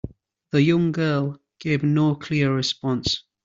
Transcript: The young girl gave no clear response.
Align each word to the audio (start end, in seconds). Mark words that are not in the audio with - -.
The 0.51 0.63
young 0.63 0.91
girl 0.93 1.39
gave 1.59 1.83
no 1.83 2.15
clear 2.15 2.51
response. 2.51 3.23